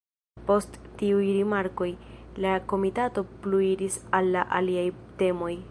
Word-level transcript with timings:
Post 0.45 0.77
tiuj 1.01 1.27
rimarkoj, 1.33 1.89
la 2.45 2.55
komitato 2.73 3.25
pluiris 3.45 4.03
al 4.21 4.43
aliaj 4.61 4.91
temoj. 5.23 5.55